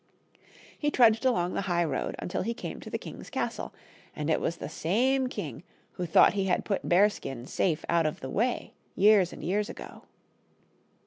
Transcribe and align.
He 0.79 0.89
trudged 0.89 1.25
along 1.25 1.53
the 1.53 1.61
high 1.69 1.83
road, 1.83 2.15
until 2.17 2.41
he 2.41 2.55
came 2.55 2.79
to 2.79 2.89
the 2.89 2.97
king's 2.97 3.29
castle, 3.29 3.71
and 4.15 4.31
it 4.31 4.41
was 4.41 4.55
the 4.57 4.67
same 4.67 5.27
king 5.29 5.61
who 5.91 6.07
thought 6.07 6.33
he 6.33 6.45
had 6.45 6.65
put 6.65 6.89
Bearskin 6.89 7.45
safe 7.45 7.85
out 7.87 8.07
of 8.07 8.19
the 8.19 8.29
way 8.31 8.73
years 8.95 9.31
and 9.31 9.43
years 9.43 9.69
ago. 9.69 10.05